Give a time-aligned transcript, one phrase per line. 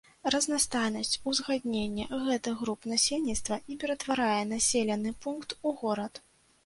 [0.35, 6.23] Разнастайнасць, узгадненне гэтых груп насельніцтва і ператварае населены пункт у горад.